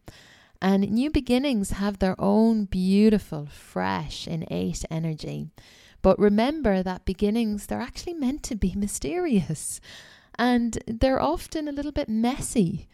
And 0.62 0.92
new 0.92 1.10
beginnings 1.10 1.72
have 1.72 2.00
their 2.00 2.20
own 2.20 2.66
beautiful, 2.66 3.48
fresh, 3.48 4.28
innate 4.28 4.86
energy. 4.92 5.50
But 6.02 6.20
remember 6.20 6.84
that 6.84 7.06
beginnings, 7.06 7.66
they're 7.66 7.82
actually 7.82 8.14
meant 8.14 8.44
to 8.44 8.56
be 8.56 8.74
mysterious. 8.78 9.82
And 10.38 10.78
they're 10.88 11.22
often 11.22 11.68
a 11.68 11.72
little 11.72 11.92
bit 11.92 12.10
messy. 12.10 12.88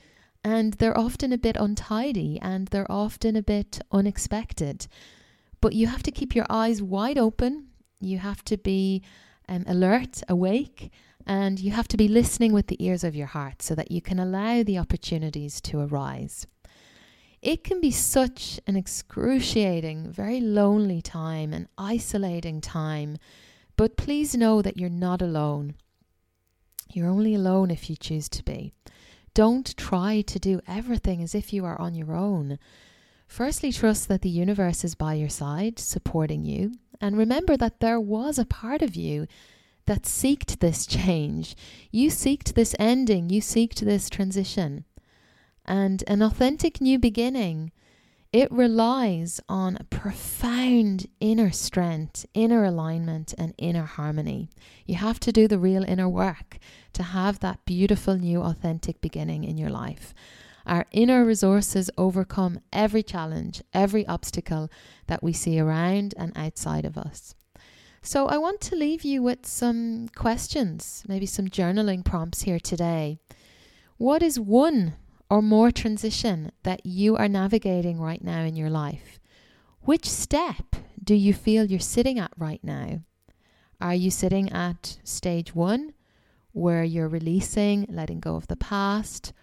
And 0.44 0.74
they're 0.74 0.98
often 0.98 1.34
a 1.34 1.38
bit 1.38 1.58
untidy. 1.58 2.40
And 2.42 2.68
they're 2.68 2.92
often 2.92 3.36
a 3.36 3.44
bit 3.44 3.80
unexpected. 3.92 4.88
But 5.62 5.74
you 5.74 5.88
have 5.88 6.04
to 6.04 6.12
keep 6.12 6.36
your 6.36 6.46
eyes 6.50 6.82
wide 6.82 7.18
open. 7.18 7.68
You 8.00 8.20
have 8.20 8.44
to 8.46 8.58
be 8.58 9.04
um, 9.50 9.64
alert, 9.68 10.22
awake, 10.30 10.92
and 11.26 11.60
you 11.60 11.72
have 11.72 11.88
to 11.90 11.98
be 11.98 12.08
listening 12.08 12.54
with 12.54 12.68
the 12.68 12.84
ears 12.84 13.04
of 13.04 13.16
your 13.16 13.28
heart 13.28 13.62
so 13.62 13.76
that 13.76 13.92
you 13.92 14.02
can 14.02 14.20
allow 14.20 14.64
the 14.64 14.78
opportunities 14.78 15.60
to 15.62 15.80
arise. 15.80 16.46
It 17.42 17.64
can 17.64 17.80
be 17.82 17.92
such 17.92 18.60
an 18.66 18.76
excruciating, 18.76 20.12
very 20.12 20.42
lonely 20.42 21.02
time, 21.02 21.54
an 21.54 21.68
isolating 21.78 22.62
time, 22.62 23.18
but 23.76 23.98
please 23.98 24.36
know 24.36 24.62
that 24.62 24.78
you're 24.78 24.90
not 24.90 25.22
alone. 25.22 25.76
You're 26.92 27.10
only 27.10 27.36
alone 27.36 27.70
if 27.70 27.90
you 27.90 27.96
choose 27.96 28.28
to 28.30 28.44
be. 28.44 28.74
Don't 29.38 29.78
try 29.78 30.22
to 30.22 30.40
do 30.40 30.62
everything 30.68 31.22
as 31.22 31.36
if 31.36 31.54
you 31.54 31.64
are 31.64 31.80
on 31.80 31.94
your 31.94 32.16
own. 32.16 32.58
Firstly, 33.28 33.72
trust 33.72 34.08
that 34.08 34.24
the 34.24 34.30
universe 34.30 34.84
is 34.84 34.96
by 34.96 35.14
your 35.14 35.30
side, 35.30 35.78
supporting 35.78 36.44
you, 36.44 36.72
and 37.00 37.16
remember 37.16 37.56
that 37.56 37.80
there 37.80 38.00
was 38.00 38.40
a 38.40 38.48
part 38.48 38.82
of 38.82 38.96
you 38.96 39.28
that 39.86 40.06
seeked 40.06 40.58
this 40.58 40.88
change. 40.88 41.56
You 41.92 42.10
seeked 42.10 42.56
this 42.56 42.74
ending, 42.80 43.30
you 43.30 43.40
seeked 43.40 43.82
this 43.82 44.10
transition. 44.10 44.86
And 45.66 46.04
an 46.08 46.24
authentic 46.24 46.82
new 46.82 46.98
beginning, 46.98 47.72
it 48.38 48.52
relies 48.52 49.42
on 49.50 49.80
profound 49.90 51.08
inner 51.20 51.50
strength, 51.50 52.24
inner 52.36 52.66
alignment, 52.66 53.34
and 53.36 53.52
inner 53.58 53.86
harmony. 53.86 54.48
You 54.86 54.94
have 54.94 55.20
to 55.22 55.32
do 55.32 55.48
the 55.48 55.58
real 55.58 55.84
inner 55.84 56.08
work 56.08 56.60
to 56.94 57.02
have 57.02 57.40
that 57.40 57.66
beautiful 57.66 58.16
new 58.16 58.44
authentic 58.44 59.02
beginning 59.02 59.44
in 59.44 59.58
your 59.58 59.72
life. 59.72 60.14
Our 60.68 60.86
inner 60.92 61.26
resources 61.26 61.90
overcome 61.98 62.60
every 62.72 63.02
challenge, 63.02 63.64
every 63.74 64.06
obstacle 64.06 64.70
that 65.08 65.24
we 65.24 65.34
see 65.34 65.60
around 65.60 66.14
and 66.16 66.32
outside 66.36 66.86
of 66.86 66.96
us. 66.96 67.34
So, 68.04 68.28
I 68.28 68.38
want 68.38 68.62
to 68.62 68.76
leave 68.76 69.04
you 69.04 69.24
with 69.24 69.48
some 69.48 70.10
questions, 70.10 71.04
maybe 71.08 71.26
some 71.26 71.48
journaling 71.48 72.06
prompts 72.06 72.44
here 72.44 72.60
today. 72.60 73.18
What 73.98 74.22
is 74.22 74.40
one 74.40 74.94
or 75.30 75.42
more 75.42 75.72
transition 75.72 76.52
that 76.64 76.86
you 76.86 77.16
are 77.16 77.28
navigating 77.28 78.00
right 78.00 78.24
now 78.24 78.42
in 78.44 78.56
your 78.56 78.70
life? 78.70 79.20
Which 79.82 80.10
step 80.10 80.76
do 81.04 81.16
you 81.16 81.34
feel 81.34 81.66
you're 81.66 81.80
sitting 81.80 82.20
at 82.20 82.32
right 82.38 82.64
now? 82.64 83.02
Are 83.80 83.96
you 83.96 84.10
sitting 84.12 84.52
at 84.52 84.98
stage 85.04 85.54
one, 85.54 85.94
where 86.52 86.84
you're 86.84 87.08
releasing, 87.08 87.86
letting 87.90 88.20
go 88.20 88.36
of 88.36 88.48
the 88.48 88.56
past? 88.56 89.34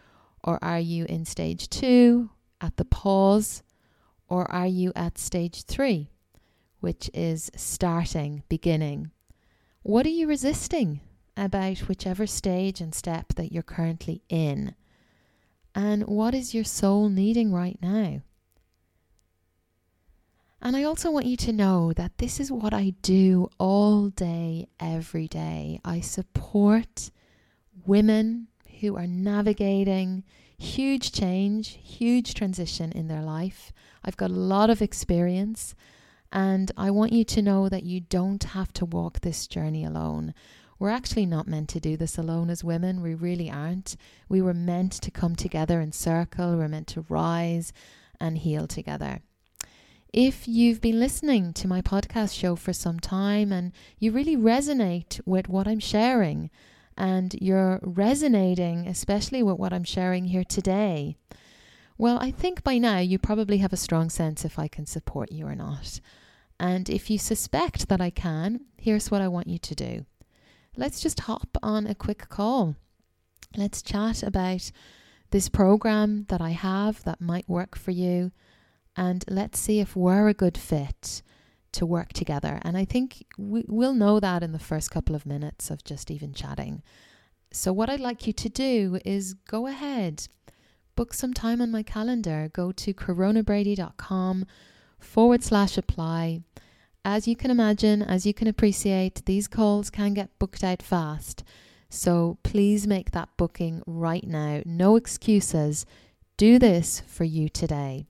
Or 0.42 0.58
are 0.62 0.80
you 0.80 1.06
in 1.06 1.24
stage 1.24 1.70
two, 1.70 2.30
at 2.60 2.76
the 2.76 2.84
pause? 2.84 3.62
Or 4.28 4.50
are 4.50 4.66
you 4.66 4.92
at 4.96 5.18
stage 5.18 5.64
three, 5.64 6.10
which 6.80 7.10
is 7.14 7.50
starting, 7.56 8.42
beginning? 8.48 9.10
What 9.82 10.06
are 10.06 10.10
you 10.10 10.26
resisting 10.26 11.00
about 11.36 11.88
whichever 11.88 12.26
stage 12.26 12.80
and 12.80 12.94
step 12.94 13.34
that 13.34 13.52
you're 13.52 13.62
currently 13.62 14.22
in? 14.28 14.74
And 15.74 16.04
what 16.04 16.34
is 16.34 16.54
your 16.54 16.64
soul 16.64 17.08
needing 17.08 17.52
right 17.52 17.78
now? 17.82 18.22
And 20.62 20.76
I 20.76 20.84
also 20.84 21.10
want 21.10 21.26
you 21.26 21.36
to 21.38 21.52
know 21.52 21.92
that 21.92 22.16
this 22.18 22.40
is 22.40 22.50
what 22.50 22.72
I 22.72 22.94
do 23.02 23.50
all 23.58 24.08
day, 24.08 24.68
every 24.80 25.28
day. 25.28 25.80
I 25.84 26.00
support 26.00 27.10
women 27.84 28.48
who 28.80 28.96
are 28.96 29.06
navigating 29.06 30.24
huge 30.56 31.12
change, 31.12 31.78
huge 31.82 32.32
transition 32.32 32.92
in 32.92 33.08
their 33.08 33.20
life. 33.20 33.72
I've 34.04 34.16
got 34.16 34.30
a 34.30 34.34
lot 34.34 34.70
of 34.70 34.80
experience, 34.80 35.74
and 36.32 36.72
I 36.78 36.90
want 36.90 37.12
you 37.12 37.24
to 37.24 37.42
know 37.42 37.68
that 37.68 37.82
you 37.82 38.00
don't 38.00 38.42
have 38.42 38.72
to 38.74 38.86
walk 38.86 39.20
this 39.20 39.46
journey 39.46 39.84
alone. 39.84 40.32
We're 40.78 40.90
actually 40.90 41.26
not 41.26 41.46
meant 41.46 41.68
to 41.70 41.80
do 41.80 41.96
this 41.96 42.18
alone 42.18 42.50
as 42.50 42.64
women. 42.64 43.02
We 43.02 43.14
really 43.14 43.50
aren't. 43.50 43.96
We 44.28 44.42
were 44.42 44.54
meant 44.54 44.92
to 44.92 45.10
come 45.10 45.36
together 45.36 45.80
in 45.80 45.92
circle. 45.92 46.56
We're 46.56 46.68
meant 46.68 46.88
to 46.88 47.06
rise 47.08 47.72
and 48.20 48.38
heal 48.38 48.66
together. 48.66 49.20
If 50.12 50.46
you've 50.46 50.80
been 50.80 51.00
listening 51.00 51.52
to 51.54 51.68
my 51.68 51.82
podcast 51.82 52.38
show 52.38 52.54
for 52.54 52.72
some 52.72 53.00
time 53.00 53.52
and 53.52 53.72
you 53.98 54.12
really 54.12 54.36
resonate 54.36 55.20
with 55.26 55.48
what 55.48 55.66
I'm 55.66 55.80
sharing, 55.80 56.50
and 56.96 57.34
you're 57.40 57.80
resonating, 57.82 58.86
especially 58.86 59.42
with 59.42 59.58
what 59.58 59.72
I'm 59.72 59.84
sharing 59.84 60.26
here 60.26 60.44
today, 60.44 61.16
well, 61.96 62.18
I 62.20 62.30
think 62.30 62.62
by 62.64 62.78
now 62.78 62.98
you 62.98 63.18
probably 63.18 63.58
have 63.58 63.72
a 63.72 63.76
strong 63.76 64.10
sense 64.10 64.44
if 64.44 64.58
I 64.58 64.68
can 64.68 64.86
support 64.86 65.30
you 65.30 65.46
or 65.46 65.54
not. 65.54 66.00
And 66.58 66.88
if 66.88 67.10
you 67.10 67.18
suspect 67.18 67.88
that 67.88 68.00
I 68.00 68.10
can, 68.10 68.60
here's 68.76 69.10
what 69.10 69.20
I 69.20 69.28
want 69.28 69.48
you 69.48 69.58
to 69.58 69.74
do 69.74 70.06
let's 70.76 71.00
just 71.00 71.20
hop 71.20 71.56
on 71.62 71.86
a 71.86 71.94
quick 71.94 72.28
call. 72.28 72.76
Let's 73.56 73.82
chat 73.82 74.22
about 74.22 74.70
this 75.30 75.48
program 75.48 76.26
that 76.28 76.40
I 76.40 76.50
have 76.50 77.02
that 77.04 77.20
might 77.20 77.48
work 77.48 77.76
for 77.76 77.90
you, 77.90 78.32
and 78.96 79.24
let's 79.28 79.58
see 79.58 79.80
if 79.80 79.96
we're 79.96 80.28
a 80.28 80.34
good 80.34 80.56
fit 80.56 81.22
to 81.72 81.86
work 81.86 82.12
together. 82.12 82.60
And 82.62 82.76
I 82.76 82.84
think 82.84 83.24
we, 83.36 83.64
we'll 83.66 83.94
know 83.94 84.20
that 84.20 84.42
in 84.42 84.52
the 84.52 84.58
first 84.58 84.90
couple 84.90 85.14
of 85.14 85.26
minutes 85.26 85.70
of 85.70 85.84
just 85.84 86.10
even 86.10 86.32
chatting. 86.32 86.82
So, 87.52 87.72
what 87.72 87.90
I'd 87.90 88.00
like 88.00 88.26
you 88.26 88.32
to 88.32 88.48
do 88.48 88.98
is 89.04 89.34
go 89.34 89.66
ahead, 89.66 90.26
book 90.96 91.14
some 91.14 91.34
time 91.34 91.60
on 91.60 91.70
my 91.70 91.82
calendar, 91.82 92.50
go 92.52 92.72
to 92.72 92.94
coronabrady.com 92.94 94.46
forward 94.98 95.44
slash 95.44 95.76
apply 95.76 96.40
as 97.04 97.28
you 97.28 97.36
can 97.36 97.50
imagine, 97.50 98.02
as 98.02 98.24
you 98.24 98.32
can 98.32 98.48
appreciate, 98.48 99.24
these 99.26 99.48
calls 99.48 99.90
can 99.90 100.14
get 100.14 100.38
booked 100.38 100.64
out 100.64 100.82
fast. 100.82 101.44
So 101.90 102.38
please 102.42 102.86
make 102.86 103.10
that 103.12 103.28
booking 103.36 103.82
right 103.86 104.26
now. 104.26 104.62
No 104.64 104.96
excuses. 104.96 105.86
Do 106.36 106.58
this 106.58 107.02
for 107.06 107.24
you 107.24 107.48
today. 107.48 108.06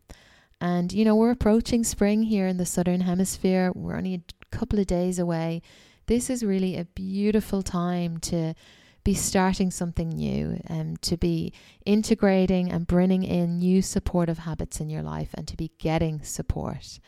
And 0.61 0.93
you 0.93 1.05
know, 1.05 1.17
we're 1.17 1.31
approaching 1.31 1.85
spring 1.85 2.23
here 2.23 2.47
in 2.47 2.57
the 2.57 2.65
southern 2.65 3.03
hemisphere. 3.03 3.73
We're 3.75 3.97
only 3.97 4.15
a 4.15 4.57
couple 4.57 4.79
of 4.79 4.87
days 4.87 5.19
away. 5.19 5.61
This 6.07 6.31
is 6.31 6.45
really 6.45 6.77
a 6.77 6.85
beautiful 6.85 7.63
time 7.63 8.19
to 8.19 8.55
be 9.05 9.15
starting 9.15 9.71
something 9.71 10.09
new 10.09 10.59
and 10.67 10.91
um, 10.93 10.97
to 11.03 11.19
be 11.19 11.53
integrating 11.85 12.73
and 12.73 12.87
bringing 12.87 13.23
in 13.23 13.59
new 13.59 13.83
supportive 13.83 14.39
habits 14.39 14.81
in 14.81 14.89
your 14.89 15.03
life 15.03 15.29
and 15.35 15.47
to 15.47 15.57
be 15.57 15.71
getting 15.79 16.23
support. 16.23 16.99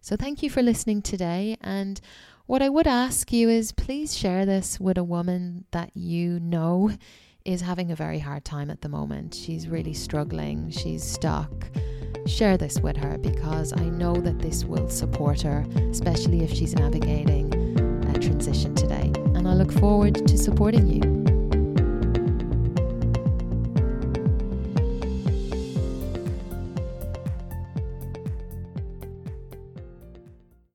So 0.00 0.16
thank 0.16 0.42
you 0.42 0.50
for 0.50 0.62
listening 0.62 1.02
today. 1.02 1.56
And 1.60 2.00
what 2.46 2.62
I 2.62 2.68
would 2.68 2.86
ask 2.86 3.32
you 3.32 3.48
is 3.48 3.72
please 3.72 4.16
share 4.16 4.46
this 4.46 4.80
with 4.80 4.96
a 4.96 5.04
woman 5.04 5.66
that 5.72 5.94
you 5.94 6.40
know 6.40 6.92
is 7.44 7.60
having 7.60 7.90
a 7.90 7.96
very 7.96 8.18
hard 8.18 8.44
time 8.44 8.70
at 8.70 8.80
the 8.80 8.88
moment. 8.88 9.34
She's 9.34 9.68
really 9.68 9.94
struggling, 9.94 10.70
she's 10.70 11.04
stuck. 11.04 11.68
Share 12.26 12.56
this 12.56 12.80
with 12.80 12.96
her 12.96 13.18
because 13.18 13.72
I 13.72 13.84
know 13.84 14.14
that 14.14 14.38
this 14.40 14.64
will 14.64 14.88
support 14.88 15.42
her, 15.42 15.66
especially 15.90 16.42
if 16.42 16.52
she's 16.52 16.74
navigating 16.74 17.52
a 18.14 18.18
transition 18.18 18.74
today. 18.74 19.12
And 19.34 19.46
I 19.46 19.54
look 19.54 19.72
forward 19.72 20.26
to 20.26 20.38
supporting 20.38 20.86
you. 20.86 21.29